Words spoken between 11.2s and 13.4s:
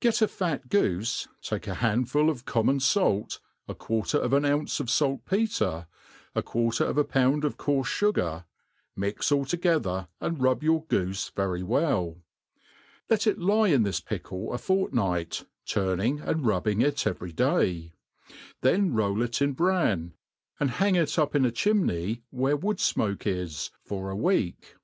v^ry well; let it